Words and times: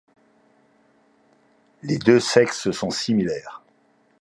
Les 1.83 1.99
deux 1.99 2.19
sexes 2.19 2.71
sont 2.71 2.89
similaires. 2.89 3.61